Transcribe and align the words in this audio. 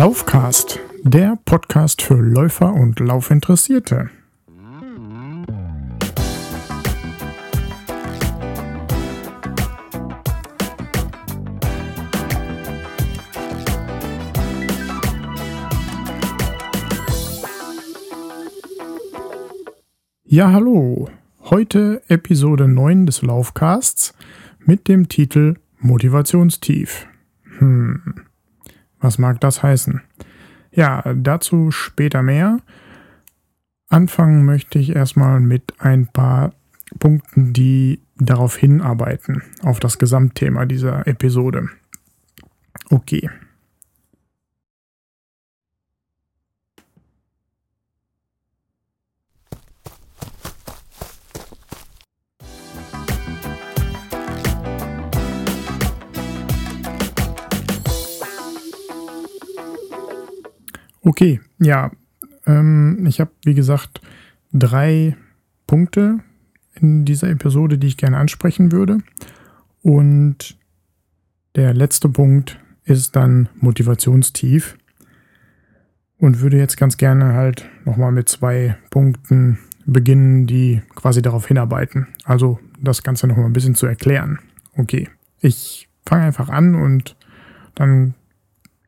Laufcast, 0.00 0.80
der 1.02 1.38
Podcast 1.44 2.00
für 2.00 2.14
Läufer 2.14 2.72
und 2.72 2.98
Laufinteressierte. 3.00 4.08
Ja, 20.24 20.50
hallo. 20.50 21.10
Heute 21.42 22.00
Episode 22.08 22.68
9 22.68 23.04
des 23.04 23.20
Laufcasts 23.20 24.14
mit 24.64 24.88
dem 24.88 25.10
Titel 25.10 25.56
Motivationstief. 25.78 27.06
Hm, 27.58 28.29
was 29.00 29.18
mag 29.18 29.40
das 29.40 29.62
heißen? 29.62 30.02
Ja, 30.72 31.02
dazu 31.14 31.70
später 31.70 32.22
mehr. 32.22 32.58
Anfangen 33.88 34.44
möchte 34.44 34.78
ich 34.78 34.94
erstmal 34.94 35.40
mit 35.40 35.74
ein 35.80 36.06
paar 36.06 36.52
Punkten, 36.98 37.52
die 37.52 38.00
darauf 38.16 38.56
hinarbeiten, 38.56 39.42
auf 39.62 39.80
das 39.80 39.98
Gesamtthema 39.98 40.66
dieser 40.66 41.06
Episode. 41.06 41.68
Okay. 42.88 43.28
Okay, 61.10 61.40
ja. 61.58 61.90
Ähm, 62.46 63.04
ich 63.04 63.18
habe, 63.18 63.32
wie 63.44 63.54
gesagt, 63.54 64.00
drei 64.52 65.16
Punkte 65.66 66.20
in 66.76 67.04
dieser 67.04 67.28
Episode, 67.30 67.78
die 67.78 67.88
ich 67.88 67.96
gerne 67.96 68.16
ansprechen 68.16 68.70
würde. 68.70 68.98
Und 69.82 70.56
der 71.56 71.74
letzte 71.74 72.08
Punkt 72.08 72.60
ist 72.84 73.16
dann 73.16 73.48
Motivationstief. 73.56 74.78
Und 76.16 76.42
würde 76.42 76.58
jetzt 76.58 76.76
ganz 76.76 76.96
gerne 76.96 77.34
halt 77.34 77.68
nochmal 77.84 78.12
mit 78.12 78.28
zwei 78.28 78.76
Punkten 78.90 79.58
beginnen, 79.86 80.46
die 80.46 80.80
quasi 80.94 81.22
darauf 81.22 81.48
hinarbeiten. 81.48 82.06
Also 82.22 82.60
das 82.80 83.02
Ganze 83.02 83.26
nochmal 83.26 83.46
ein 83.46 83.52
bisschen 83.52 83.74
zu 83.74 83.86
erklären. 83.86 84.38
Okay, 84.76 85.08
ich 85.40 85.88
fange 86.06 86.22
einfach 86.22 86.50
an 86.50 86.76
und 86.76 87.16
dann 87.74 88.14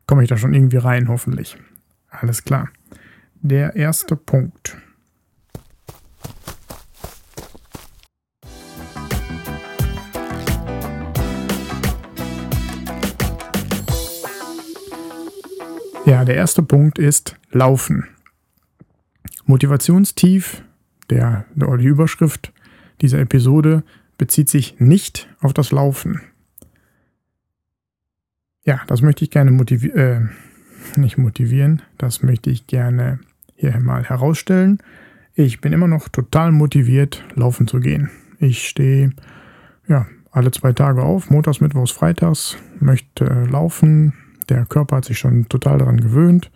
komme 0.07 0.23
ich 0.23 0.29
da 0.29 0.37
schon 0.37 0.53
irgendwie 0.53 0.77
rein, 0.77 1.09
hoffentlich. 1.09 1.57
Alles 2.19 2.43
klar. 2.43 2.69
Der 3.41 3.75
erste 3.75 4.15
Punkt. 4.15 4.77
Ja, 16.05 16.25
der 16.25 16.35
erste 16.35 16.61
Punkt 16.61 16.99
ist 16.99 17.35
Laufen. 17.51 18.07
Motivationstief, 19.45 20.63
der, 21.09 21.45
die 21.55 21.85
Überschrift 21.85 22.53
dieser 23.01 23.19
Episode 23.19 23.83
bezieht 24.17 24.49
sich 24.49 24.79
nicht 24.79 25.27
auf 25.41 25.53
das 25.53 25.71
Laufen. 25.71 26.21
Ja, 28.65 28.81
das 28.87 29.01
möchte 29.01 29.23
ich 29.23 29.31
gerne 29.31 29.51
motivieren. 29.51 29.97
Äh, 29.97 30.52
nicht 30.95 31.17
motivieren. 31.17 31.81
Das 31.97 32.23
möchte 32.23 32.49
ich 32.49 32.67
gerne 32.67 33.19
hier 33.55 33.79
mal 33.79 34.03
herausstellen. 34.03 34.79
Ich 35.35 35.61
bin 35.61 35.73
immer 35.73 35.87
noch 35.87 36.09
total 36.09 36.51
motiviert, 36.51 37.23
laufen 37.35 37.67
zu 37.67 37.79
gehen. 37.79 38.09
Ich 38.39 38.67
stehe 38.67 39.11
ja 39.87 40.05
alle 40.31 40.51
zwei 40.51 40.73
Tage 40.73 41.01
auf, 41.03 41.29
montags, 41.29 41.61
mittwochs, 41.61 41.91
freitags, 41.91 42.57
möchte 42.79 43.25
laufen. 43.49 44.13
Der 44.49 44.65
Körper 44.65 44.97
hat 44.97 45.05
sich 45.05 45.19
schon 45.19 45.47
total 45.49 45.77
daran 45.77 45.99
gewöhnt 45.99 46.51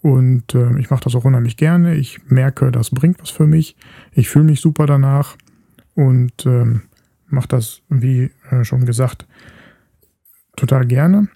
und 0.00 0.54
äh, 0.54 0.78
ich 0.78 0.90
mache 0.90 1.04
das 1.04 1.14
auch 1.14 1.24
unheimlich 1.24 1.56
gerne. 1.56 1.94
Ich 1.94 2.20
merke, 2.30 2.70
das 2.70 2.90
bringt 2.90 3.20
was 3.20 3.30
für 3.30 3.46
mich. 3.46 3.76
Ich 4.12 4.28
fühle 4.28 4.44
mich 4.46 4.60
super 4.60 4.86
danach 4.86 5.36
und 5.94 6.46
äh, 6.46 6.80
mache 7.26 7.48
das, 7.48 7.82
wie 7.88 8.30
äh, 8.50 8.64
schon 8.64 8.86
gesagt, 8.86 9.26
total 10.56 10.86
gerne 10.86 11.28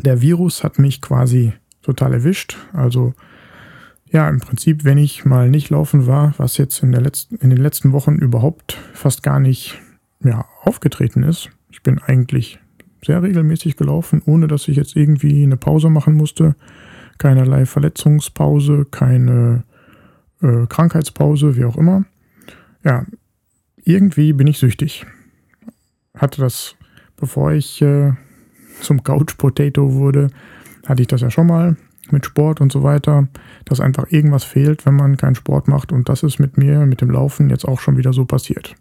der 0.00 0.20
Virus 0.20 0.64
hat 0.64 0.78
mich 0.78 1.00
quasi 1.00 1.52
total 1.82 2.14
erwischt. 2.14 2.56
Also 2.72 3.14
ja, 4.10 4.28
im 4.28 4.40
Prinzip, 4.40 4.84
wenn 4.84 4.98
ich 4.98 5.24
mal 5.24 5.50
nicht 5.50 5.70
laufen 5.70 6.06
war, 6.06 6.34
was 6.38 6.56
jetzt 6.56 6.82
in, 6.82 6.92
der 6.92 7.00
letzten, 7.00 7.36
in 7.36 7.50
den 7.50 7.58
letzten 7.58 7.92
Wochen 7.92 8.16
überhaupt 8.16 8.78
fast 8.92 9.22
gar 9.22 9.40
nicht 9.40 9.80
ja, 10.22 10.44
aufgetreten 10.62 11.22
ist. 11.22 11.50
Ich 11.70 11.82
bin 11.82 11.98
eigentlich 11.98 12.60
sehr 13.04 13.22
regelmäßig 13.22 13.76
gelaufen, 13.76 14.22
ohne 14.24 14.46
dass 14.46 14.68
ich 14.68 14.76
jetzt 14.76 14.96
irgendwie 14.96 15.42
eine 15.42 15.56
Pause 15.56 15.90
machen 15.90 16.14
musste. 16.14 16.54
Keinerlei 17.18 17.66
Verletzungspause, 17.66 18.86
keine 18.90 19.64
äh, 20.40 20.66
Krankheitspause, 20.68 21.56
wie 21.56 21.64
auch 21.64 21.76
immer. 21.76 22.04
Ja, 22.84 23.04
irgendwie 23.84 24.32
bin 24.32 24.46
ich 24.46 24.58
süchtig. 24.58 25.06
Hatte 26.16 26.40
das, 26.40 26.76
bevor 27.16 27.52
ich 27.52 27.82
äh, 27.82 28.12
zum 28.80 29.02
Couch 29.02 29.36
Potato 29.36 29.94
wurde, 29.94 30.30
hatte 30.86 31.02
ich 31.02 31.08
das 31.08 31.20
ja 31.20 31.30
schon 31.30 31.46
mal 31.46 31.76
mit 32.10 32.26
Sport 32.26 32.60
und 32.60 32.70
so 32.70 32.82
weiter, 32.82 33.28
dass 33.64 33.80
einfach 33.80 34.10
irgendwas 34.10 34.44
fehlt, 34.44 34.84
wenn 34.84 34.94
man 34.94 35.16
keinen 35.16 35.34
Sport 35.34 35.68
macht. 35.68 35.92
Und 35.92 36.08
das 36.08 36.22
ist 36.22 36.38
mit 36.38 36.58
mir, 36.58 36.84
mit 36.86 37.00
dem 37.00 37.10
Laufen 37.10 37.50
jetzt 37.50 37.64
auch 37.64 37.80
schon 37.80 37.96
wieder 37.96 38.12
so 38.12 38.24
passiert. 38.24 38.74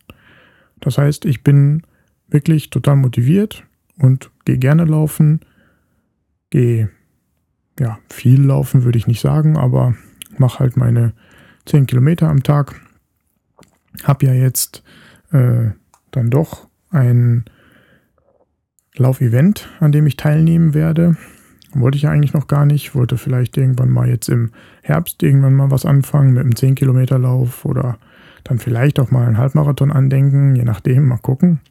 Das 0.81 0.97
heißt, 0.97 1.25
ich 1.25 1.43
bin 1.43 1.83
wirklich 2.27 2.69
total 2.69 2.97
motiviert 2.97 3.63
und 3.97 4.31
gehe 4.43 4.57
gerne 4.57 4.85
laufen, 4.85 5.39
gehe 6.49 6.89
ja 7.79 7.99
viel 8.09 8.41
laufen 8.41 8.83
würde 8.83 8.97
ich 8.97 9.07
nicht 9.07 9.21
sagen, 9.21 9.57
aber 9.57 9.95
mache 10.37 10.59
halt 10.59 10.77
meine 10.77 11.13
10 11.65 11.87
Kilometer 11.87 12.29
am 12.29 12.43
Tag. 12.43 12.79
Hab 14.03 14.23
ja 14.23 14.33
jetzt 14.33 14.83
äh, 15.31 15.71
dann 16.11 16.29
doch 16.29 16.67
ein 16.89 17.45
Laufevent, 18.97 19.69
an 19.79 19.91
dem 19.91 20.05
ich 20.07 20.17
teilnehmen 20.17 20.73
werde. 20.73 21.17
Wollte 21.73 21.95
ich 21.97 22.03
ja 22.03 22.11
eigentlich 22.11 22.33
noch 22.33 22.47
gar 22.47 22.65
nicht. 22.65 22.93
Wollte 22.93 23.17
vielleicht 23.17 23.57
irgendwann 23.57 23.89
mal 23.89 24.07
jetzt 24.07 24.29
im 24.29 24.51
Herbst 24.81 25.23
irgendwann 25.23 25.55
mal 25.55 25.71
was 25.71 25.85
anfangen 25.85 26.33
mit 26.33 26.41
einem 26.41 26.55
10 26.55 26.75
Kilometer 26.75 27.17
Lauf 27.17 27.65
oder 27.65 27.97
dann 28.43 28.59
vielleicht 28.59 28.99
auch 28.99 29.09
mal 29.09 29.25
einen 29.25 29.37
Halbmarathon 29.37 29.91
andenken, 29.91 30.55
je 30.55 30.63
nachdem, 30.63 31.07
mal 31.07 31.17
gucken. 31.17 31.61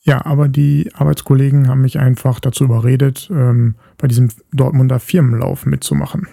Ja, 0.00 0.24
aber 0.24 0.46
die 0.48 0.90
Arbeitskollegen 0.94 1.68
haben 1.68 1.80
mich 1.80 1.98
einfach 1.98 2.38
dazu 2.38 2.64
überredet, 2.64 3.28
ähm, 3.32 3.74
bei 3.98 4.06
diesem 4.06 4.28
Dortmunder 4.52 5.00
Firmenlauf 5.00 5.66
mitzumachen. 5.66 6.28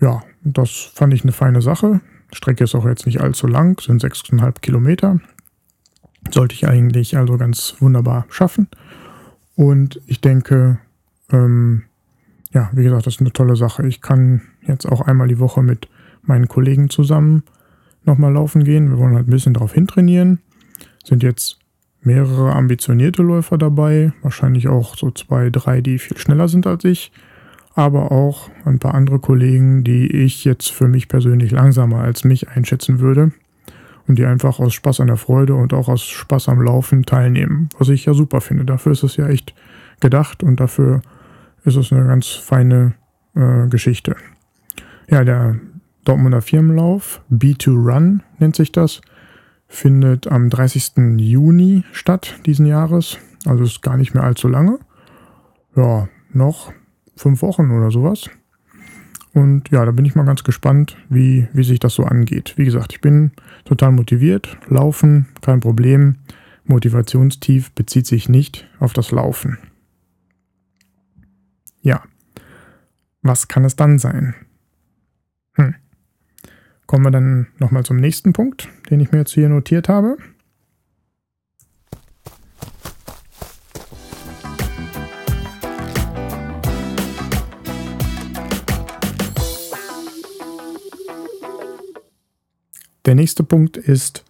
Ja, 0.00 0.22
das 0.42 0.70
fand 0.94 1.14
ich 1.14 1.22
eine 1.22 1.32
feine 1.32 1.62
Sache. 1.62 2.00
Strecke 2.32 2.64
ist 2.64 2.74
auch 2.74 2.86
jetzt 2.86 3.06
nicht 3.06 3.20
allzu 3.20 3.46
lang, 3.46 3.80
sind 3.80 4.04
6,5 4.04 4.60
Kilometer. 4.60 5.20
Sollte 6.30 6.54
ich 6.54 6.68
eigentlich 6.68 7.16
also 7.16 7.36
ganz 7.36 7.76
wunderbar 7.80 8.26
schaffen. 8.28 8.68
Und 9.56 10.00
ich 10.06 10.20
denke, 10.20 10.78
ähm, 11.30 11.82
ja, 12.52 12.70
wie 12.72 12.82
gesagt, 12.82 13.06
das 13.06 13.14
ist 13.14 13.20
eine 13.20 13.32
tolle 13.32 13.56
Sache. 13.56 13.86
Ich 13.86 14.00
kann 14.00 14.42
jetzt 14.66 14.86
auch 14.86 15.00
einmal 15.00 15.28
die 15.28 15.38
Woche 15.38 15.62
mit 15.62 15.88
meinen 16.22 16.48
Kollegen 16.48 16.90
zusammen 16.90 17.44
nochmal 18.04 18.32
laufen 18.32 18.64
gehen. 18.64 18.90
Wir 18.90 18.98
wollen 18.98 19.14
halt 19.14 19.28
ein 19.28 19.30
bisschen 19.30 19.54
darauf 19.54 19.72
hintrainieren. 19.72 20.40
Sind 21.04 21.22
jetzt 21.22 21.58
mehrere 22.02 22.52
ambitionierte 22.52 23.22
Läufer 23.22 23.58
dabei. 23.58 24.12
Wahrscheinlich 24.22 24.68
auch 24.68 24.96
so 24.96 25.10
zwei, 25.10 25.50
drei, 25.50 25.80
die 25.80 25.98
viel 25.98 26.16
schneller 26.16 26.48
sind 26.48 26.66
als 26.66 26.84
ich. 26.84 27.12
Aber 27.74 28.10
auch 28.10 28.50
ein 28.64 28.78
paar 28.78 28.94
andere 28.94 29.20
Kollegen, 29.20 29.84
die 29.84 30.06
ich 30.06 30.44
jetzt 30.44 30.70
für 30.70 30.88
mich 30.88 31.08
persönlich 31.08 31.50
langsamer 31.50 32.00
als 32.00 32.24
mich 32.24 32.48
einschätzen 32.48 32.98
würde 33.00 33.32
und 34.10 34.16
die 34.16 34.26
einfach 34.26 34.58
aus 34.58 34.74
Spaß 34.74 34.98
an 34.98 35.06
der 35.06 35.16
Freude 35.16 35.54
und 35.54 35.72
auch 35.72 35.88
aus 35.88 36.02
Spaß 36.02 36.48
am 36.48 36.60
Laufen 36.60 37.04
teilnehmen. 37.04 37.68
Was 37.78 37.88
ich 37.90 38.06
ja 38.06 38.12
super 38.12 38.40
finde. 38.40 38.64
Dafür 38.64 38.90
ist 38.90 39.04
es 39.04 39.16
ja 39.16 39.28
echt 39.28 39.54
gedacht 40.00 40.42
und 40.42 40.58
dafür 40.58 41.02
ist 41.64 41.76
es 41.76 41.92
eine 41.92 42.04
ganz 42.04 42.26
feine 42.26 42.94
äh, 43.36 43.68
Geschichte. 43.68 44.16
Ja, 45.08 45.22
der 45.22 45.60
Dortmunder 46.04 46.42
Firmenlauf, 46.42 47.22
B2Run 47.30 48.22
nennt 48.40 48.56
sich 48.56 48.72
das, 48.72 49.00
findet 49.68 50.26
am 50.26 50.50
30. 50.50 51.18
Juni 51.18 51.84
statt 51.92 52.40
diesen 52.46 52.66
Jahres. 52.66 53.16
Also 53.46 53.62
ist 53.62 53.80
gar 53.80 53.96
nicht 53.96 54.12
mehr 54.12 54.24
allzu 54.24 54.48
lange. 54.48 54.80
Ja, 55.76 56.08
noch 56.32 56.72
fünf 57.14 57.42
Wochen 57.42 57.70
oder 57.70 57.92
sowas. 57.92 58.28
Und 59.32 59.70
ja, 59.70 59.84
da 59.84 59.92
bin 59.92 60.04
ich 60.04 60.14
mal 60.14 60.24
ganz 60.24 60.42
gespannt, 60.42 60.96
wie, 61.08 61.48
wie 61.52 61.62
sich 61.62 61.78
das 61.78 61.94
so 61.94 62.04
angeht. 62.04 62.54
Wie 62.56 62.64
gesagt, 62.64 62.92
ich 62.92 63.00
bin 63.00 63.30
total 63.64 63.92
motiviert. 63.92 64.58
Laufen, 64.68 65.28
kein 65.40 65.60
Problem. 65.60 66.16
Motivationstief 66.64 67.70
bezieht 67.72 68.06
sich 68.06 68.28
nicht 68.28 68.68
auf 68.80 68.92
das 68.92 69.10
Laufen. 69.12 69.58
Ja, 71.82 72.02
was 73.22 73.48
kann 73.48 73.64
es 73.64 73.76
dann 73.76 73.98
sein? 73.98 74.34
Hm. 75.54 75.74
Kommen 76.86 77.04
wir 77.04 77.10
dann 77.10 77.48
nochmal 77.58 77.84
zum 77.84 77.98
nächsten 77.98 78.32
Punkt, 78.32 78.68
den 78.90 79.00
ich 79.00 79.12
mir 79.12 79.18
jetzt 79.18 79.32
hier 79.32 79.48
notiert 79.48 79.88
habe. 79.88 80.16
Der 93.06 93.14
nächste 93.14 93.44
Punkt 93.44 93.76
ist 93.76 94.24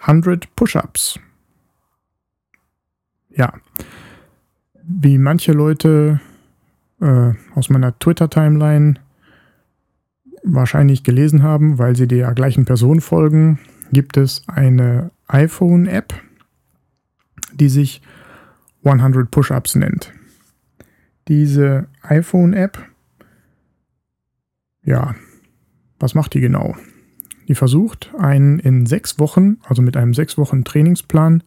100 0.00 0.54
Push-ups. 0.56 1.20
Ja, 3.30 3.52
wie 4.82 5.18
manche 5.18 5.52
Leute 5.52 6.20
äh, 7.00 7.32
aus 7.54 7.70
meiner 7.70 7.98
Twitter-Timeline 7.98 8.94
wahrscheinlich 10.42 11.02
gelesen 11.02 11.42
haben, 11.42 11.78
weil 11.78 11.96
sie 11.96 12.06
der 12.06 12.32
gleichen 12.34 12.64
Person 12.64 13.00
folgen, 13.00 13.58
gibt 13.92 14.16
es 14.16 14.42
eine 14.46 15.10
iPhone-App, 15.28 16.14
die 17.52 17.68
sich 17.68 18.00
100 18.84 19.30
Push-ups 19.30 19.74
nennt. 19.74 20.12
Diese 21.28 21.88
iPhone-App, 22.02 22.78
ja, 24.84 25.14
was 25.98 26.14
macht 26.14 26.34
die 26.34 26.40
genau? 26.40 26.76
Die 27.48 27.54
versucht, 27.54 28.10
einen 28.18 28.58
in 28.58 28.86
sechs 28.86 29.18
Wochen, 29.18 29.58
also 29.64 29.82
mit 29.82 29.96
einem 29.96 30.14
sechs 30.14 30.36
Wochen 30.36 30.64
Trainingsplan, 30.64 31.42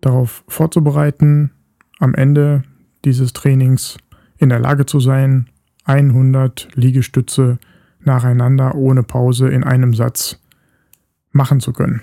darauf 0.00 0.44
vorzubereiten, 0.48 1.52
am 1.98 2.14
Ende 2.14 2.62
dieses 3.04 3.32
Trainings 3.32 3.98
in 4.38 4.48
der 4.48 4.58
Lage 4.58 4.86
zu 4.86 5.00
sein, 5.00 5.48
100 5.84 6.68
Liegestütze 6.74 7.58
nacheinander 8.00 8.74
ohne 8.74 9.02
Pause 9.02 9.48
in 9.48 9.64
einem 9.64 9.94
Satz 9.94 10.40
machen 11.32 11.60
zu 11.60 11.72
können. 11.72 12.02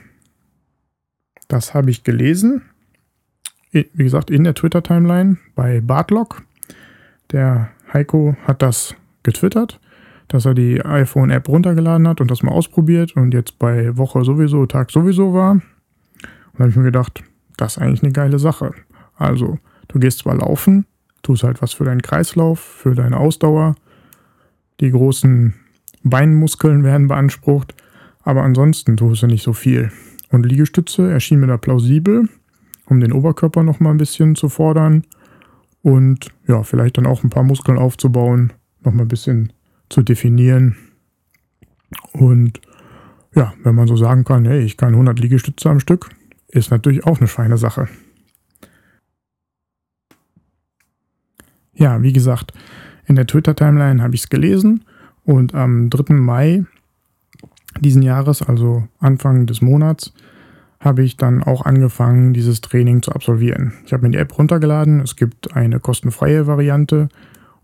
Das 1.48 1.74
habe 1.74 1.92
ich 1.92 2.04
gelesen, 2.04 2.64
wie 3.72 4.04
gesagt, 4.04 4.32
in 4.32 4.44
der 4.44 4.56
Twitter-Timeline 4.56 5.38
bei 5.54 5.82
Bartlock. 5.82 6.44
Der 7.32 7.70
Heiko 7.94 8.36
hat 8.46 8.62
das 8.62 8.96
getwittert 9.24 9.80
dass 10.28 10.46
er 10.46 10.54
die 10.54 10.84
iPhone-App 10.84 11.48
runtergeladen 11.48 12.08
hat 12.08 12.22
und 12.22 12.32
das 12.32 12.44
mal 12.44 12.52
ausprobiert 12.52 13.16
und 13.16 13.34
jetzt 13.34 13.60
bei 13.60 13.96
Woche 13.98 14.24
sowieso, 14.24 14.66
Tag 14.66 14.92
sowieso 14.92 15.34
war. 15.34 15.52
Und 15.52 15.64
da 16.54 16.60
habe 16.60 16.70
ich 16.70 16.76
mir 16.76 16.84
gedacht, 16.84 17.24
das 17.58 17.78
ist 17.78 17.82
eigentlich 17.82 18.04
eine 18.04 18.12
geile 18.12 18.40
Sache. 18.40 18.72
Also, 19.16 19.60
du 19.88 20.00
gehst 20.00 20.20
zwar 20.20 20.36
laufen, 20.36 20.86
tust 21.22 21.44
halt 21.44 21.62
was 21.62 21.74
für 21.74 21.86
deinen 21.86 22.02
Kreislauf, 22.02 22.60
für 22.60 22.96
deine 22.96 23.18
Ausdauer, 23.18 23.76
die 24.80 24.92
großen 24.92 25.54
Beinmuskeln 26.04 26.84
werden 26.84 27.08
beansprucht, 27.08 27.76
aber 28.24 28.44
ansonsten 28.44 28.98
tust 28.98 29.24
du 29.24 29.28
nicht 29.28 29.44
so 29.44 29.54
viel. 29.54 29.92
Und 30.32 30.46
Liegestütze 30.46 31.12
erschien 31.12 31.40
mir 31.40 31.48
da 31.48 31.58
plausibel, 31.58 32.28
um 32.86 33.00
den 33.00 33.14
Oberkörper 33.14 33.64
nochmal 33.64 33.94
ein 33.94 33.98
bisschen 33.98 34.36
zu 34.36 34.50
fordern 34.50 35.06
und 35.82 36.32
ja, 36.48 36.64
vielleicht 36.64 36.98
dann 36.98 37.06
auch 37.06 37.24
ein 37.24 37.30
paar 37.30 37.44
Muskeln 37.44 37.78
aufzubauen, 37.78 38.54
nochmal 38.84 39.06
ein 39.06 39.10
bisschen 39.10 39.54
zu 39.90 40.02
definieren. 40.02 40.76
Und 42.12 42.62
ja, 43.36 43.54
wenn 43.64 43.76
man 43.76 43.88
so 43.88 43.96
sagen 43.96 44.24
kann, 44.24 44.46
hey, 44.46 44.62
ich 44.62 44.78
kann 44.78 44.94
100 44.94 45.20
Liegestütze 45.20 45.70
am 45.70 45.80
Stück, 45.80 46.10
ist 46.48 46.72
natürlich 46.72 47.06
auch 47.06 47.20
eine 47.20 47.28
feine 47.28 47.58
Sache. 47.58 47.88
Ja, 51.74 52.02
wie 52.02 52.14
gesagt, 52.14 52.54
in 53.06 53.16
der 53.16 53.28
Twitter-Timeline 53.28 54.02
habe 54.02 54.16
ich 54.16 54.22
es 54.22 54.30
gelesen 54.30 54.86
und 55.26 55.54
am 55.54 55.90
3. 55.90 56.14
Mai 56.14 56.66
diesen 57.82 58.02
Jahres, 58.02 58.42
also 58.42 58.88
Anfang 59.00 59.46
des 59.46 59.62
Monats, 59.62 60.14
habe 60.80 61.04
ich 61.04 61.18
dann 61.18 61.44
auch 61.44 61.66
angefangen, 61.66 62.34
dieses 62.34 62.62
Training 62.62 63.02
zu 63.02 63.12
absolvieren. 63.12 63.74
Ich 63.86 63.94
habe 63.94 64.04
mir 64.04 64.12
die 64.12 64.18
App 64.18 64.38
runtergeladen. 64.38 65.00
Es 65.02 65.16
gibt 65.16 65.54
eine 65.54 65.80
kostenfreie 65.80 66.48
Variante, 66.48 67.10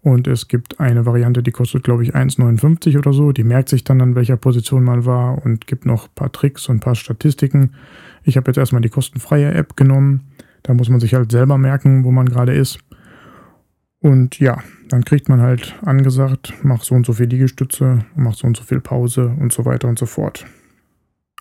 und 0.04 0.28
es 0.28 0.48
gibt 0.48 0.80
eine 0.80 1.06
Variante, 1.06 1.44
die 1.44 1.52
kostet, 1.52 1.84
glaube 1.84 2.04
ich, 2.04 2.16
1,59 2.16 2.98
oder 2.98 3.14
so. 3.14 3.32
Die 3.32 3.44
merkt 3.44 3.70
sich 3.70 3.84
dann, 3.84 4.02
an 4.02 4.16
welcher 4.16 4.36
Position 4.36 4.84
man 4.84 5.06
war 5.06 5.46
und 5.46 5.68
gibt 5.68 5.86
noch 5.86 6.08
ein 6.08 6.16
paar 6.16 6.32
Tricks 6.32 6.68
und 6.70 6.78
ein 6.78 6.80
paar 6.80 6.96
Statistiken. 6.96 7.74
Ich 8.24 8.36
habe 8.36 8.50
jetzt 8.50 8.58
erstmal 8.58 8.82
die 8.82 8.90
kostenfreie 8.90 9.54
App 9.54 9.76
genommen. 9.76 10.32
Da 10.64 10.74
muss 10.74 10.90
man 10.90 11.00
sich 11.00 11.14
halt 11.14 11.32
selber 11.32 11.60
merken, 11.60 12.04
wo 12.04 12.12
man 12.12 12.28
gerade 12.28 12.54
ist. 12.54 12.80
Und 14.00 14.40
ja, 14.40 14.58
dann 14.90 15.06
kriegt 15.06 15.30
man 15.30 15.42
halt 15.42 15.76
angesagt, 15.86 16.54
mach 16.64 16.82
so 16.84 16.96
und 16.96 17.06
so 17.06 17.14
viel 17.14 17.28
Liegestütze, 17.28 18.04
mach 18.16 18.34
so 18.34 18.48
und 18.48 18.58
so 18.58 18.64
viel 18.64 18.82
Pause 18.82 19.36
und 19.40 19.54
so 19.54 19.66
weiter 19.66 19.88
und 19.88 20.00
so 20.00 20.08
fort. 20.08 20.48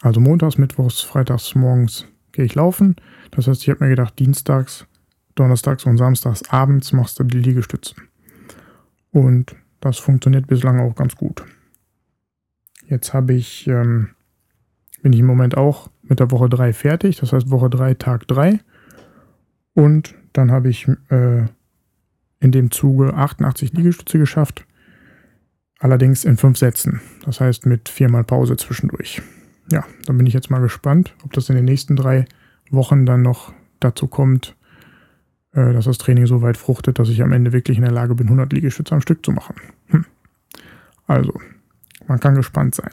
Also 0.02 0.20
montags, 0.20 0.58
mittwochs, 0.58 1.00
freitags, 1.00 1.54
morgens 1.54 2.06
gehe 2.32 2.44
ich 2.44 2.54
laufen. 2.54 2.96
Das 3.30 3.48
heißt, 3.48 3.62
ich 3.62 3.70
habe 3.70 3.84
mir 3.84 3.90
gedacht, 3.90 4.18
dienstags, 4.18 4.86
donnerstags 5.34 5.86
und 5.86 5.96
samstags 5.96 6.50
abends 6.50 6.92
machst 6.92 7.18
du 7.18 7.24
die 7.24 7.38
Liegestütze. 7.38 7.94
Und 9.12 9.56
das 9.80 9.98
funktioniert 9.98 10.46
bislang 10.46 10.80
auch 10.80 10.94
ganz 10.94 11.16
gut. 11.16 11.44
Jetzt 12.86 13.14
habe 13.14 13.34
ich, 13.34 13.66
ähm, 13.66 14.10
bin 15.02 15.12
ich 15.12 15.20
im 15.20 15.26
Moment 15.26 15.56
auch 15.56 15.90
mit 16.02 16.20
der 16.20 16.30
Woche 16.30 16.48
3 16.48 16.72
fertig, 16.72 17.16
das 17.16 17.32
heißt 17.32 17.50
Woche 17.50 17.70
3, 17.70 17.94
Tag 17.94 18.26
3. 18.28 18.60
Und 19.74 20.14
dann 20.32 20.50
habe 20.50 20.68
ich 20.68 20.88
äh, 21.08 21.46
in 22.40 22.52
dem 22.52 22.70
Zuge 22.70 23.14
88 23.14 23.72
Liegestütze 23.72 24.18
geschafft. 24.18 24.66
Allerdings 25.78 26.24
in 26.24 26.36
fünf 26.36 26.58
Sätzen. 26.58 27.00
Das 27.24 27.40
heißt 27.40 27.64
mit 27.66 27.88
viermal 27.88 28.24
Pause 28.24 28.56
zwischendurch. 28.56 29.22
Ja, 29.70 29.84
dann 30.04 30.18
bin 30.18 30.26
ich 30.26 30.34
jetzt 30.34 30.50
mal 30.50 30.60
gespannt, 30.60 31.14
ob 31.24 31.32
das 31.32 31.48
in 31.48 31.56
den 31.56 31.64
nächsten 31.64 31.96
drei 31.96 32.26
Wochen 32.70 33.06
dann 33.06 33.22
noch 33.22 33.52
dazu 33.78 34.08
kommt, 34.08 34.56
äh, 35.52 35.72
dass 35.72 35.84
das 35.84 35.98
Training 35.98 36.26
so 36.26 36.42
weit 36.42 36.56
fruchtet, 36.56 36.98
dass 36.98 37.08
ich 37.08 37.22
am 37.22 37.32
Ende 37.32 37.52
wirklich 37.52 37.76
in 37.76 37.84
der 37.84 37.92
Lage 37.92 38.14
bin, 38.14 38.26
100 38.26 38.52
Liegestütze 38.52 38.94
am 38.94 39.00
Stück 39.00 39.24
zu 39.24 39.32
machen. 39.32 39.56
Hm. 39.88 40.04
Also, 41.06 41.32
man 42.06 42.20
kann 42.20 42.34
gespannt 42.34 42.74
sein. 42.74 42.92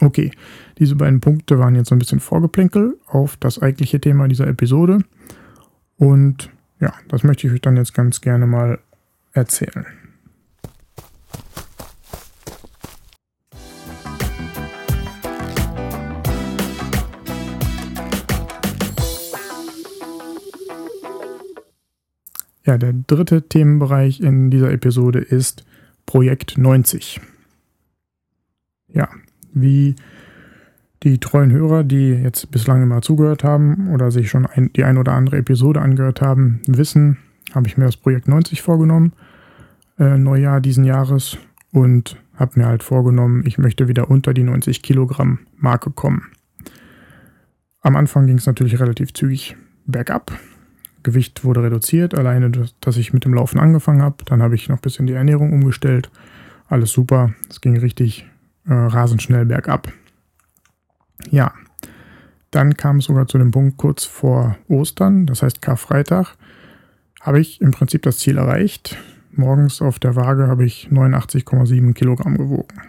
Okay, 0.00 0.30
diese 0.78 0.96
beiden 0.96 1.20
Punkte 1.20 1.58
waren 1.58 1.76
jetzt 1.76 1.88
so 1.88 1.94
ein 1.94 1.98
bisschen 1.98 2.20
Vorgeplänkel 2.20 2.98
auf 3.06 3.36
das 3.36 3.60
eigentliche 3.60 4.00
Thema 4.00 4.28
dieser 4.28 4.46
Episode. 4.46 4.98
Und 5.96 6.50
ja, 6.80 6.92
das 7.08 7.22
möchte 7.22 7.46
ich 7.46 7.52
euch 7.52 7.60
dann 7.60 7.76
jetzt 7.76 7.94
ganz 7.94 8.20
gerne 8.20 8.46
mal 8.46 8.80
erzählen. 9.32 9.86
Ja, 22.64 22.78
der 22.78 22.94
dritte 22.94 23.42
Themenbereich 23.42 24.20
in 24.20 24.50
dieser 24.50 24.70
Episode 24.70 25.18
ist 25.18 25.64
Projekt 26.06 26.56
90. 26.56 27.20
Ja, 28.88 29.08
wie 29.52 29.96
die 31.02 31.18
treuen 31.18 31.52
Hörer, 31.52 31.84
die 31.84 32.10
jetzt 32.10 32.50
bislang 32.50 32.82
immer 32.82 33.02
zugehört 33.02 33.44
haben 33.44 33.90
oder 33.92 34.10
sich 34.10 34.30
schon 34.30 34.46
ein, 34.46 34.72
die 34.72 34.84
ein 34.84 34.96
oder 34.96 35.12
andere 35.12 35.36
Episode 35.36 35.82
angehört 35.82 36.22
haben, 36.22 36.62
wissen, 36.66 37.18
habe 37.54 37.66
ich 37.66 37.76
mir 37.76 37.84
das 37.84 37.98
Projekt 37.98 38.28
90 38.28 38.62
vorgenommen, 38.62 39.12
äh, 39.98 40.16
Neujahr 40.16 40.62
diesen 40.62 40.84
Jahres 40.84 41.36
und 41.72 42.16
habe 42.36 42.58
mir 42.58 42.66
halt 42.66 42.82
vorgenommen, 42.82 43.44
ich 43.46 43.58
möchte 43.58 43.88
wieder 43.88 44.10
unter 44.10 44.32
die 44.32 44.42
90 44.42 44.82
Kilogramm 44.82 45.40
Marke 45.56 45.90
kommen. 45.90 46.22
Am 47.82 47.96
Anfang 47.96 48.26
ging 48.26 48.38
es 48.38 48.46
natürlich 48.46 48.80
relativ 48.80 49.12
zügig 49.12 49.56
bergab. 49.84 50.32
Gewicht 51.04 51.44
wurde 51.44 51.62
reduziert, 51.62 52.14
alleine, 52.14 52.50
dass 52.80 52.96
ich 52.96 53.12
mit 53.12 53.24
dem 53.24 53.34
Laufen 53.34 53.60
angefangen 53.60 54.02
habe. 54.02 54.24
Dann 54.24 54.42
habe 54.42 54.56
ich 54.56 54.68
noch 54.68 54.78
ein 54.78 54.82
bisschen 54.82 55.06
die 55.06 55.12
Ernährung 55.12 55.52
umgestellt. 55.52 56.10
Alles 56.66 56.90
super. 56.90 57.32
Es 57.48 57.60
ging 57.60 57.78
richtig 57.78 58.26
äh, 58.66 58.72
rasend 58.72 59.22
schnell 59.22 59.46
bergab. 59.46 59.92
Ja, 61.30 61.52
dann 62.50 62.76
kam 62.76 62.98
es 62.98 63.04
sogar 63.04 63.28
zu 63.28 63.38
dem 63.38 63.52
Punkt 63.52 63.76
kurz 63.76 64.04
vor 64.04 64.56
Ostern, 64.68 65.26
das 65.26 65.42
heißt 65.42 65.62
Karfreitag, 65.62 66.34
habe 67.20 67.40
ich 67.40 67.60
im 67.60 67.70
Prinzip 67.70 68.02
das 68.02 68.18
Ziel 68.18 68.36
erreicht. 68.36 68.96
Morgens 69.30 69.82
auf 69.82 69.98
der 69.98 70.16
Waage 70.16 70.48
habe 70.48 70.64
ich 70.64 70.88
89,7 70.90 71.92
Kilogramm 71.94 72.36
gewogen. 72.36 72.80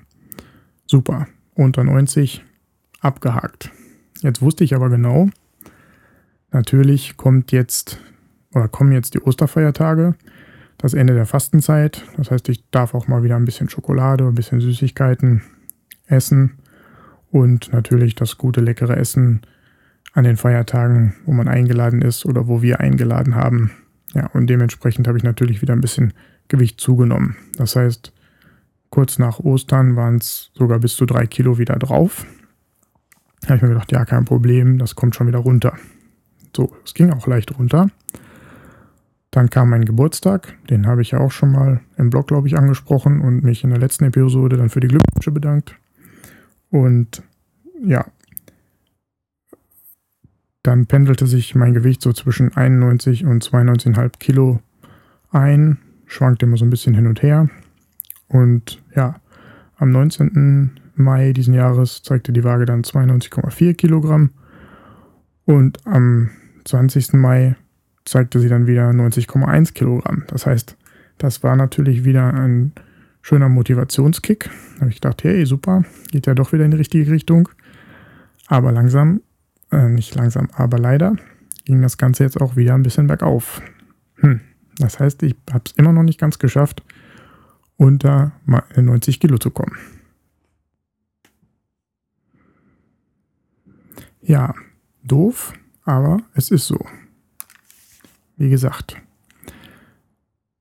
Super. 0.86 1.27
Unter 1.53 1.84
90 1.84 2.43
abgehakt. 3.00 3.72
Jetzt 4.22 4.41
wusste 4.41 4.63
ich 4.63 4.75
aber 4.75 4.89
genau, 4.89 5.29
Natürlich 6.55 7.17
kommt 7.17 7.51
jetzt 7.51 8.00
oder 8.55 8.67
kommen 8.67 8.93
jetzt 8.93 9.13
die 9.13 9.21
Osterfeiertage, 9.21 10.15
das 10.77 10.93
Ende 10.93 11.13
der 11.13 11.25
Fastenzeit. 11.25 12.03
Das 12.17 12.31
heißt, 12.31 12.50
ich 12.50 12.67
darf 12.71 12.95
auch 12.95 13.07
mal 13.07 13.21
wieder 13.21 13.35
ein 13.35 13.45
bisschen 13.45 13.69
Schokolade, 13.69 14.25
ein 14.25 14.35
bisschen 14.35 14.62
Süßigkeiten 14.62 15.43
essen 16.07 16.57
und 17.31 17.71
natürlich 17.74 18.15
das 18.15 18.38
gute, 18.38 18.62
leckere 18.62 18.97
Essen 18.97 19.41
an 20.13 20.24
den 20.24 20.38
Feiertagen, 20.38 21.15
wo 21.25 21.33
man 21.33 21.50
eingeladen 21.50 22.01
ist 22.01 22.25
oder 22.25 22.47
wo 22.47 22.62
wir 22.62 22.79
eingeladen 22.79 23.35
haben. 23.35 23.71
Ja, 24.13 24.27
und 24.27 24.47
dementsprechend 24.47 25.07
habe 25.07 25.17
ich 25.17 25.24
natürlich 25.25 25.62
wieder 25.62 25.74
ein 25.74 25.81
bisschen 25.81 26.13
Gewicht 26.47 26.79
zugenommen. 26.79 27.35
Das 27.57 27.75
heißt, 27.75 28.13
kurz 28.89 29.19
nach 29.19 29.39
Ostern 29.39 29.97
waren 29.97 30.15
es 30.15 30.51
sogar 30.53 30.79
bis 30.79 30.95
zu 30.95 31.05
drei 31.05 31.27
Kilo 31.27 31.57
wieder 31.57 31.75
drauf. 31.75 32.25
Da 33.41 33.50
habe 33.50 33.57
ich 33.57 33.62
mir 33.63 33.69
gedacht, 33.69 33.91
ja, 33.91 34.05
kein 34.05 34.24
Problem, 34.24 34.77
das 34.77 34.95
kommt 34.95 35.15
schon 35.15 35.27
wieder 35.27 35.39
runter. 35.39 35.74
So, 36.55 36.74
es 36.85 36.93
ging 36.93 37.12
auch 37.12 37.27
leicht 37.27 37.57
runter. 37.59 37.89
Dann 39.35 39.49
kam 39.49 39.69
mein 39.69 39.83
Geburtstag, 39.83 40.55
den 40.69 40.87
habe 40.87 41.01
ich 41.01 41.11
ja 41.11 41.19
auch 41.19 41.31
schon 41.31 41.51
mal 41.51 41.81
im 41.97 42.09
Blog, 42.09 42.27
glaube 42.27 42.47
ich, 42.47 42.57
angesprochen 42.57 43.19
und 43.19 43.43
mich 43.43 43.65
in 43.65 43.69
der 43.69 43.79
letzten 43.79 44.05
Episode 44.05 44.55
dann 44.55 44.69
für 44.69 44.79
die 44.79 44.87
Glückwünsche 44.87 45.31
bedankt. 45.31 45.75
Und 46.69 47.21
ja, 47.83 48.05
dann 50.63 50.85
pendelte 50.85 51.27
sich 51.27 51.53
mein 51.53 51.73
Gewicht 51.73 52.01
so 52.01 52.13
zwischen 52.13 52.55
91 52.55 53.25
und 53.25 53.43
92,5 53.43 54.19
Kilo 54.19 54.61
ein, 55.31 55.79
schwankte 56.05 56.45
immer 56.45 56.55
so 56.55 56.63
ein 56.63 56.69
bisschen 56.69 56.93
hin 56.93 57.05
und 57.05 57.21
her. 57.21 57.49
Und 58.29 58.81
ja, 58.95 59.19
am 59.75 59.91
19. 59.91 60.79
Mai 60.95 61.33
diesen 61.33 61.53
Jahres 61.53 62.03
zeigte 62.03 62.31
die 62.31 62.45
Waage 62.45 62.63
dann 62.63 62.83
92,4 62.83 63.73
Kilogramm. 63.73 64.29
Und 65.43 65.85
am 65.85 66.29
20. 66.63 67.15
Mai 67.15 67.57
zeigte 68.05 68.39
sie 68.39 68.50
dann 68.50 68.67
wieder 68.67 68.89
90,1 68.89 69.74
Kilogramm. 69.74 70.24
Das 70.27 70.45
heißt, 70.45 70.77
das 71.17 71.43
war 71.43 71.55
natürlich 71.55 72.05
wieder 72.05 72.33
ein 72.33 72.74
schöner 73.21 73.50
Motivationskick. 73.50 74.50
Da 74.75 74.81
habe 74.81 74.89
ich 74.89 75.01
gedacht, 75.01 75.24
hey, 75.24 75.45
super, 75.45 75.83
geht 76.12 76.27
ja 76.27 76.35
doch 76.35 76.53
wieder 76.53 76.65
in 76.65 76.71
die 76.71 76.77
richtige 76.77 77.12
Richtung. 77.12 77.50
Aber 78.47 78.71
langsam, 78.71 79.21
äh, 79.71 79.89
nicht 79.89 80.13
langsam, 80.15 80.50
aber 80.53 80.77
leider 80.77 81.15
ging 81.65 81.81
das 81.81 81.97
Ganze 81.97 82.24
jetzt 82.24 82.39
auch 82.39 82.55
wieder 82.55 82.75
ein 82.75 82.83
bisschen 82.83 83.07
bergauf. 83.07 83.62
Hm. 84.17 84.41
Das 84.77 85.00
heißt, 85.00 85.24
ich 85.24 85.35
habe 85.51 85.63
es 85.65 85.71
immer 85.74 85.93
noch 85.93 86.03
nicht 86.03 86.19
ganz 86.19 86.38
geschafft, 86.38 86.83
unter 87.77 88.33
90 88.75 89.19
Kilo 89.19 89.38
zu 89.38 89.50
kommen. 89.50 89.75
Ja, 94.21 94.53
doof, 95.03 95.53
aber 95.83 96.21
es 96.33 96.51
ist 96.51 96.67
so. 96.67 96.79
Wie 98.37 98.49
gesagt, 98.49 98.97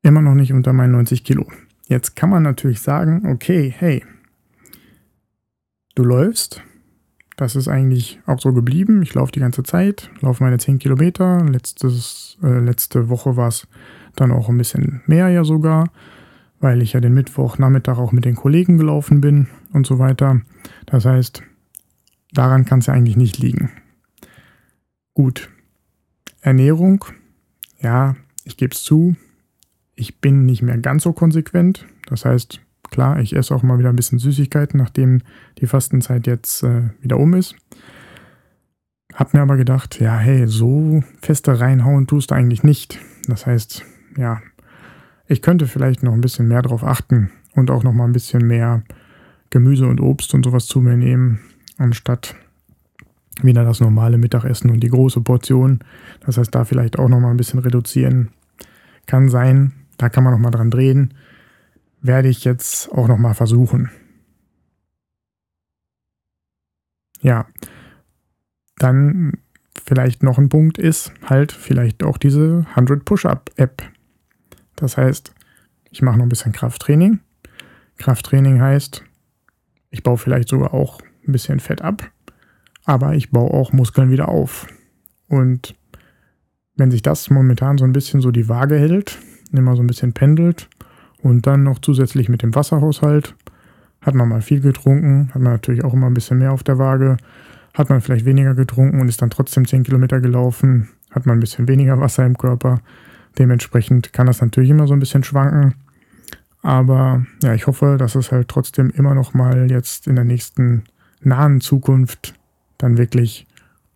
immer 0.03 0.21
noch 0.21 0.35
nicht 0.35 0.53
unter 0.53 0.73
meinen 0.73 0.93
90 0.93 1.25
Kilo. 1.25 1.47
Jetzt 1.87 2.15
kann 2.17 2.31
man 2.31 2.43
natürlich 2.43 2.81
sagen, 2.81 3.27
okay, 3.27 3.73
hey, 3.77 4.05
du 5.95 6.05
läufst. 6.05 6.63
Das 7.37 7.57
ist 7.57 7.67
eigentlich 7.67 8.21
auch 8.27 8.41
so 8.41 8.53
geblieben. 8.53 9.03
Ich 9.03 9.15
laufe 9.15 9.33
die 9.33 9.41
ganze 9.41 9.65
Zeit, 9.65 10.09
laufe 10.21 10.45
meine 10.45 10.59
10 10.59 10.79
Kilometer. 10.79 11.45
Letztes, 11.45 12.39
äh, 12.43 12.61
letzte 12.61 13.09
Woche 13.09 13.37
war 13.37 13.49
es 13.49 13.67
dann 14.15 14.31
auch 14.31 14.49
ein 14.49 14.57
bisschen 14.59 15.03
mehr 15.07 15.29
ja 15.29 15.43
sogar, 15.43 15.91
weil 16.61 16.81
ich 16.81 16.93
ja 16.93 17.01
den 17.01 17.15
Mittwochnachmittag 17.15 17.99
auch 17.99 18.13
mit 18.13 18.25
den 18.25 18.37
Kollegen 18.37 18.79
gelaufen 18.79 19.21
bin 19.21 19.49
und 19.73 19.85
so 19.85 19.99
weiter. 19.99 20.43
Das 20.87 21.07
heißt, 21.07 21.43
daran 22.33 22.65
kann 22.67 22.79
es 22.79 22.87
ja 22.87 22.95
eigentlich 22.95 23.17
nicht 23.17 23.39
liegen. 23.39 23.71
Gut. 25.13 25.51
Ernährung 26.41 27.05
ja, 27.85 28.17
ich 28.45 28.57
gebe 28.57 28.75
es 28.75 28.83
zu, 28.83 29.15
ich 29.95 30.21
bin 30.21 30.45
nicht 30.45 30.63
mehr 30.63 30.79
ganz 30.79 31.05
so 31.05 31.13
konsequent. 31.13 31.87
Das 32.07 32.25
heißt, 32.25 32.61
klar, 32.91 33.21
ich 33.21 33.37
esse 33.37 33.55
auch 33.55 33.63
mal 33.63 33.79
wieder 33.79 33.91
ein 33.91 33.97
bisschen 33.97 34.19
Süßigkeiten, 34.19 34.79
nachdem 34.79 35.23
die 35.59 35.67
Fastenzeit 35.67 36.27
jetzt 36.27 36.63
äh, 36.63 36.91
wieder 37.01 37.19
um 37.19 37.35
ist. 37.35 37.55
Hab 39.15 39.33
mir 39.33 39.43
aber 39.43 39.57
gedacht, 39.57 40.01
ja, 40.01 40.19
hey, 40.19 40.49
so 40.49 41.05
feste 41.21 41.61
reinhauen 41.61 42.09
tust 42.09 42.33
du 42.33 42.35
eigentlich 42.35 42.65
nicht. 42.65 42.99
Das 43.29 43.47
heißt, 43.47 43.85
ja, 44.17 44.41
ich 45.29 45.41
könnte 45.41 45.67
vielleicht 45.69 46.03
noch 46.03 46.13
ein 46.13 46.21
bisschen 46.21 46.49
mehr 46.49 46.63
darauf 46.63 46.83
achten 46.83 47.31
und 47.55 47.71
auch 47.71 47.85
noch 47.85 47.93
mal 47.93 48.05
ein 48.05 48.13
bisschen 48.13 48.47
mehr 48.47 48.83
Gemüse 49.51 49.87
und 49.87 50.01
Obst 50.01 50.35
und 50.35 50.45
sowas 50.45 50.67
zu 50.67 50.81
mir 50.81 50.97
nehmen, 50.97 51.39
anstatt 51.79 52.35
wieder 53.43 53.65
das 53.65 53.81
normale 53.81 54.19
Mittagessen 54.19 54.71
und 54.71 54.81
die 54.81 54.89
große 54.89 55.21
Portion. 55.21 55.81
Das 56.21 56.39
heißt, 56.39 56.55
da 56.55 56.65
vielleicht 56.65 56.99
auch 56.99 57.09
nochmal 57.09 57.31
ein 57.31 57.37
bisschen 57.37 57.61
reduzieren. 57.61 58.31
Kann 59.07 59.29
sein, 59.29 59.73
da 59.99 60.09
kann 60.09 60.25
man 60.25 60.33
nochmal 60.33 60.53
dran 60.53 60.71
drehen. 60.71 61.15
Werde 62.01 62.29
ich 62.29 62.45
jetzt 62.45 62.91
auch 62.93 63.09
nochmal 63.09 63.35
versuchen. 63.35 63.91
Ja, 67.21 67.47
dann 68.77 69.33
vielleicht 69.83 70.23
noch 70.23 70.39
ein 70.39 70.49
Punkt 70.49 70.79
ist 70.79 71.13
halt 71.25 71.53
vielleicht 71.53 72.03
auch 72.03 72.19
diese 72.19 72.67
100 72.71 73.05
Push-Up 73.05 73.51
App. 73.57 73.83
Das 74.77 74.97
heißt, 74.97 75.35
ich 75.91 76.03
mache 76.03 76.19
noch 76.19 76.25
ein 76.25 76.29
bisschen 76.29 76.53
Krafttraining. 76.53 77.21
Krafttraining 77.97 78.61
heißt, 78.61 79.05
ich 79.91 80.03
baue 80.03 80.19
vielleicht 80.19 80.49
sogar 80.49 80.75
auch 80.75 81.01
ein 81.27 81.33
bisschen 81.33 81.61
Fett 81.61 81.83
ab 81.83 82.11
aber 82.85 83.15
ich 83.15 83.31
baue 83.31 83.51
auch 83.51 83.73
Muskeln 83.73 84.11
wieder 84.11 84.29
auf. 84.29 84.67
Und 85.29 85.75
wenn 86.77 86.91
sich 86.91 87.03
das 87.03 87.31
momentan 87.31 87.79
so 87.79 87.85
ein 87.85 87.93
bisschen 87.93 88.21
so 88.21 88.31
die 88.31 88.49
Waage 88.49 88.77
hält, 88.77 89.19
immer 89.53 89.77
so 89.77 89.83
ein 89.83 89.87
bisschen 89.87 90.13
pendelt 90.13 90.69
und 91.23 91.47
dann 91.47 91.63
noch 91.63 91.79
zusätzlich 91.79 92.29
mit 92.29 92.43
dem 92.43 92.55
Wasserhaushalt, 92.55 93.35
hat 94.01 94.15
man 94.15 94.29
mal 94.29 94.43
viel 94.43 94.61
getrunken, 94.61 95.29
hat 95.29 95.41
man 95.41 95.53
natürlich 95.53 95.85
auch 95.85 95.95
immer 95.95 96.07
ein 96.07 96.15
bisschen 96.15 96.39
mehr 96.39 96.53
auf 96.53 96.63
der 96.63 96.79
Waage, 96.79 97.17
hat 97.73 97.89
man 97.89 98.01
vielleicht 98.01 98.27
weniger 98.27 98.55
getrunken 98.55 99.01
und 99.01 99.09
ist 99.09 99.23
dann 99.23 99.31
trotzdem 99.31 99.67
10 99.67 99.85
Kilometer 99.85 100.21
gelaufen, 100.21 100.91
hat 101.11 101.27
man 101.27 101.39
ein 101.39 101.41
bisschen 101.41 101.69
weniger 101.69 102.01
Wasser 102.01 102.27
im 102.27 102.37
Körper. 102.37 102.81
Dementsprechend 103.39 104.13
kann 104.13 104.27
das 104.27 104.41
natürlich 104.41 104.71
immer 104.71 104.87
so 104.87 104.95
ein 104.95 105.01
bisschen 105.01 105.25
schwanken. 105.25 105.75
Aber 106.63 107.25
ja, 107.43 107.55
ich 107.55 107.67
hoffe, 107.67 107.97
dass 107.99 108.15
es 108.15 108.33
halt 108.33 108.49
trotzdem 108.49 108.91
immer 108.91 109.15
noch 109.15 109.35
mal 109.35 109.71
jetzt 109.71 110.07
in 110.07 110.15
der 110.15 110.25
nächsten 110.25 110.85
nahen 111.21 111.61
Zukunft 111.61 112.35
dann 112.85 112.99
wirklich 112.99 113.47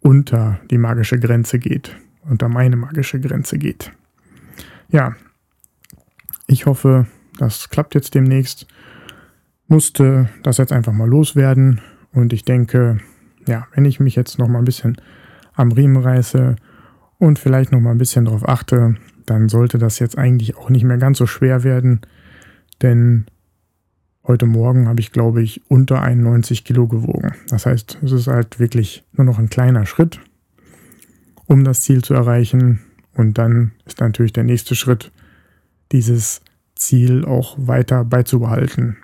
unter 0.01 0.59
die 0.71 0.79
magische 0.79 1.19
Grenze 1.19 1.59
geht, 1.59 1.95
unter 2.23 2.49
meine 2.49 2.77
magische 2.77 3.21
Grenze 3.21 3.59
geht. 3.59 3.93
Ja, 4.89 5.15
ich 6.47 6.65
hoffe, 6.65 7.07
das 7.39 7.69
klappt 7.69 7.95
jetzt 7.95 8.15
demnächst. 8.15 8.67
Musste 9.67 10.31
das 10.43 10.57
jetzt 10.57 10.73
einfach 10.73 10.95
mal 10.95 11.09
loswerden 11.09 11.83
und 12.13 12.33
ich 12.33 12.45
denke, 12.45 12.99
ja, 13.47 13.67
wenn 13.75 13.85
ich 13.85 14.01
mich 14.01 14.17
jetzt 14.17 14.39
noch 14.39 14.49
mal 14.49 14.61
ein 14.61 14.65
bisschen 14.65 14.97
am 15.53 15.71
Riemen 15.73 16.03
reiße 16.03 16.57
und 17.19 17.39
vielleicht 17.39 17.73
noch 17.73 17.81
mal 17.81 17.91
ein 17.91 17.99
bisschen 17.99 18.25
darauf 18.25 18.49
achte, 18.49 18.95
dann 19.27 19.51
sollte 19.51 19.77
das 19.77 19.99
jetzt 19.99 20.17
eigentlich 20.17 20.57
auch 20.57 20.71
nicht 20.71 20.85
mehr 20.85 20.97
ganz 20.97 21.19
so 21.19 21.27
schwer 21.27 21.63
werden, 21.63 22.01
denn 22.81 23.27
Heute 24.29 24.45
Morgen 24.45 24.89
habe 24.89 25.01
ich, 25.01 25.11
glaube 25.11 25.43
ich, 25.43 25.63
unter 25.69 26.03
91 26.03 26.63
Kilo 26.63 26.87
gewogen. 26.87 27.33
Das 27.49 27.65
heißt, 27.65 27.97
es 28.03 28.13
ist 28.13 28.27
halt 28.27 28.61
wirklich 28.61 29.03
nur 29.15 29.25
noch 29.25 29.39
ein 29.39 29.49
kleiner 29.49 29.87
Schritt, 29.87 30.21
um 31.47 31.65
das 31.65 31.81
Ziel 31.81 32.05
zu 32.05 32.13
erreichen. 32.13 32.81
Und 33.15 33.39
dann 33.39 33.73
ist 33.87 34.01
natürlich 34.01 34.35
der 34.35 34.45
nächste 34.45 34.75
Schritt, 34.75 35.13
dieses 35.93 36.43
Ziel 36.75 37.25
auch 37.25 37.57
weiter 37.59 38.05
beizubehalten. 38.05 38.99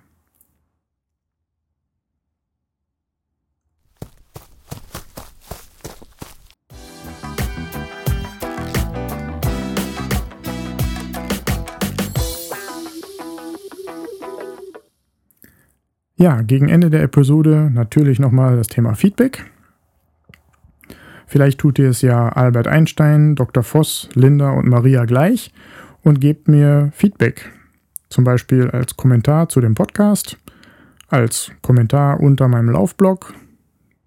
Ja, 16.16 16.42
gegen 16.42 16.68
Ende 16.68 16.90
der 16.90 17.02
Episode 17.02 17.70
natürlich 17.72 18.20
nochmal 18.20 18.56
das 18.56 18.68
Thema 18.68 18.94
Feedback. 18.94 19.50
Vielleicht 21.26 21.58
tut 21.58 21.80
ihr 21.80 21.88
es 21.90 22.02
ja 22.02 22.28
Albert 22.28 22.68
Einstein, 22.68 23.34
Dr. 23.34 23.64
Voss, 23.64 24.08
Linda 24.14 24.50
und 24.50 24.68
Maria 24.68 25.06
gleich 25.06 25.52
und 26.02 26.20
gebt 26.20 26.46
mir 26.46 26.90
Feedback. 26.92 27.50
Zum 28.10 28.22
Beispiel 28.22 28.70
als 28.70 28.96
Kommentar 28.96 29.48
zu 29.48 29.60
dem 29.60 29.74
Podcast, 29.74 30.38
als 31.08 31.50
Kommentar 31.62 32.20
unter 32.20 32.46
meinem 32.46 32.70
Laufblog, 32.70 33.34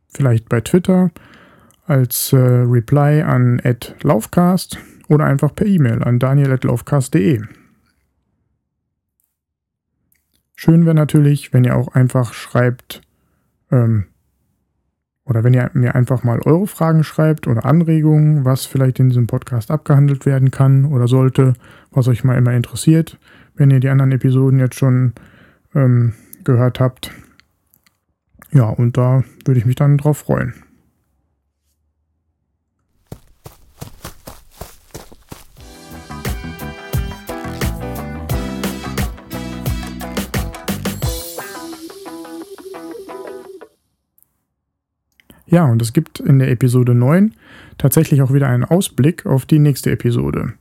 vielleicht 0.08 0.48
bei 0.48 0.62
Twitter, 0.62 1.12
als 1.88 2.32
äh, 2.32 2.38
Reply 2.38 3.22
an 3.22 3.62
Laufcast 4.04 4.78
oder 5.10 5.26
einfach 5.26 5.54
per 5.54 5.68
E-Mail 5.68 6.04
an 6.04 6.20
daniel.laufcast.de. 6.20 7.42
Schön 10.60 10.86
wäre 10.86 10.96
natürlich, 10.96 11.54
wenn 11.54 11.64
ihr 11.64 11.76
auch 11.76 11.90
einfach 11.90 12.34
schreibt, 12.34 13.02
ähm, 13.72 14.08
oder 15.24 15.44
wenn 15.44 15.54
ihr 15.54 15.70
mir 15.74 15.94
einfach 15.94 16.24
mal 16.24 16.40
eure 16.46 16.66
Fragen 16.66 17.04
schreibt 17.04 17.48
oder 17.48 17.64
Anregungen, 17.64 18.44
was 18.44 18.66
vielleicht 18.66 19.00
in 19.00 19.10
diesem 19.10 19.28
Podcast 19.28 19.70
abgehandelt 19.70 20.26
werden 20.26 20.50
kann 20.50 20.86
oder 20.86 21.08
sollte, 21.08 21.54
was 21.92 22.08
euch 22.08 22.24
mal 22.24 22.38
immer 22.38 22.54
interessiert, 22.54 23.20
wenn 23.56 23.70
ihr 23.70 23.80
die 23.80 23.90
anderen 23.90 24.14
Episoden 24.14 24.58
jetzt 24.58 24.76
schon 24.80 25.14
ähm, 25.76 26.14
gehört 26.44 26.80
habt. 26.80 27.12
Ja, 28.52 28.70
und 28.70 28.98
da 28.98 29.24
würde 29.46 29.60
ich 29.60 29.66
mich 29.68 29.76
dann 29.76 29.98
drauf 29.98 30.18
freuen. 30.18 30.56
Ja, 45.48 45.66
und 45.66 45.82
es 45.82 45.94
gibt 45.94 46.20
in 46.20 46.39
der 46.39 46.51
Episode 46.51 46.94
9 46.94 47.34
tatsächlich 47.77 48.22
auch 48.22 48.34
wieder 48.34 48.50
einen 48.50 48.66
Ausblick 48.66 49.25
auf 49.25 49.46
die 49.46 49.60
nächste 49.60 49.92
Episode. 49.92 50.54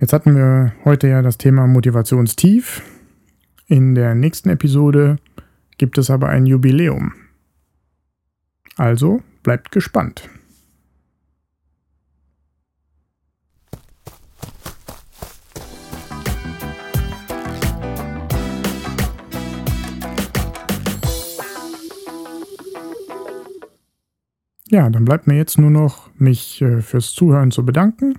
Jetzt 0.00 0.12
hatten 0.12 0.34
wir 0.34 0.72
heute 0.84 1.08
ja 1.08 1.22
das 1.22 1.38
Thema 1.38 1.66
Motivationstief. 1.66 2.82
In 3.66 3.94
der 3.94 4.14
nächsten 4.14 4.48
Episode 4.48 5.18
gibt 5.78 5.98
es 5.98 6.10
aber 6.10 6.28
ein 6.28 6.46
Jubiläum. 6.46 7.12
Also 8.76 9.22
bleibt 9.42 9.70
gespannt. 9.70 10.28
Ja, 24.70 24.88
dann 24.88 25.04
bleibt 25.04 25.26
mir 25.26 25.36
jetzt 25.36 25.58
nur 25.58 25.70
noch, 25.70 26.10
mich 26.18 26.62
äh, 26.62 26.80
fürs 26.80 27.12
Zuhören 27.12 27.50
zu 27.50 27.64
bedanken. 27.64 28.14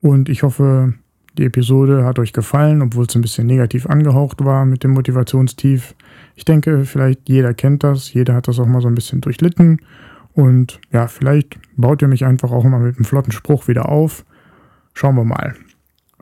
Und 0.00 0.28
ich 0.28 0.42
hoffe, 0.42 0.94
die 1.36 1.44
Episode 1.44 2.04
hat 2.04 2.18
euch 2.18 2.32
gefallen, 2.32 2.82
obwohl 2.82 3.06
es 3.06 3.16
ein 3.16 3.22
bisschen 3.22 3.46
negativ 3.46 3.86
angehaucht 3.86 4.44
war 4.44 4.64
mit 4.64 4.84
dem 4.84 4.92
Motivationstief. 4.92 5.94
Ich 6.36 6.44
denke, 6.44 6.84
vielleicht 6.84 7.28
jeder 7.28 7.54
kennt 7.54 7.82
das, 7.82 8.12
jeder 8.12 8.34
hat 8.34 8.46
das 8.46 8.60
auch 8.60 8.66
mal 8.66 8.80
so 8.80 8.88
ein 8.88 8.94
bisschen 8.94 9.20
durchlitten. 9.20 9.80
Und 10.32 10.80
ja, 10.92 11.08
vielleicht 11.08 11.58
baut 11.76 12.02
ihr 12.02 12.08
mich 12.08 12.24
einfach 12.24 12.52
auch 12.52 12.64
mal 12.64 12.80
mit 12.80 12.96
einem 12.96 13.04
flotten 13.04 13.32
Spruch 13.32 13.66
wieder 13.66 13.88
auf. 13.88 14.24
Schauen 14.92 15.16
wir 15.16 15.24
mal. 15.24 15.54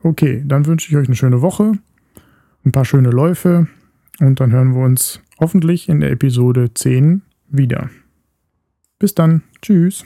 Okay, 0.03 0.43
dann 0.47 0.67
wünsche 0.67 0.89
ich 0.91 0.97
euch 0.97 1.07
eine 1.07 1.17
schöne 1.17 1.43
Woche, 1.43 1.73
ein 2.65 2.73
paar 2.73 2.85
schöne 2.85 3.11
Läufe 3.11 3.69
und 4.21 4.41
dann 4.41 4.53
hören 4.53 4.75
wir 4.75 4.83
uns 4.83 5.21
hoffentlich 5.39 5.89
in 5.89 6.01
der 6.01 6.11
Episode 6.11 6.73
10 6.75 7.23
wieder. 7.49 7.91
Bis 9.03 9.17
dann. 9.17 9.43
Tschüss. 9.61 10.05